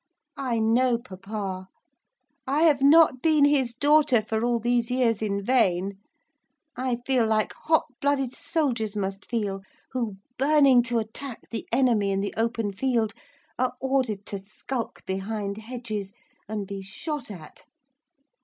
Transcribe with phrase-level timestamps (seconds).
[0.39, 1.67] I know papa!
[2.47, 5.99] I have not been his daughter for all these years in vain.
[6.75, 9.61] I feel like hot blooded soldiers must feel,
[9.91, 13.13] who, burning to attack the enemy in the open field,
[13.59, 16.13] are ordered to skulk behind hedges,
[16.49, 17.65] and be shot at.